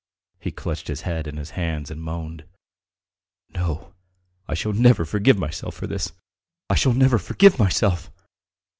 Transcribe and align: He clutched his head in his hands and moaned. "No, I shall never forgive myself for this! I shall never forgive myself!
He 0.39 0.49
clutched 0.51 0.87
his 0.87 1.01
head 1.01 1.27
in 1.27 1.37
his 1.37 1.51
hands 1.51 1.91
and 1.91 2.01
moaned. 2.01 2.45
"No, 3.49 3.93
I 4.47 4.55
shall 4.55 4.73
never 4.73 5.05
forgive 5.05 5.37
myself 5.37 5.75
for 5.75 5.85
this! 5.85 6.11
I 6.71 6.73
shall 6.73 6.93
never 6.93 7.19
forgive 7.19 7.59
myself! 7.59 8.09